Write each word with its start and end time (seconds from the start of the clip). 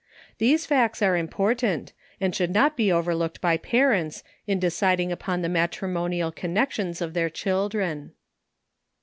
These 0.39 0.65
facts 0.65 1.03
are 1.03 1.15
important, 1.15 1.93
and 2.19 2.33
should 2.35 2.49
not 2.49 2.75
be 2.75 2.91
over 2.91 3.13
looked 3.13 3.39
by 3.39 3.55
parents, 3.57 4.23
in 4.47 4.57
deciding 4.57 5.11
upon 5.11 5.43
the 5.43 5.47
matrimonial 5.47 6.31
con 6.31 6.55
nections 6.55 7.01
of 7.01 7.13
their 7.13 7.29
children. 7.29 8.13